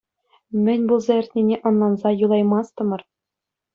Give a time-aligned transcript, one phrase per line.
[0.63, 3.01] Мӗн пулса иртнине ӑнланса юлаймастӑмӑр.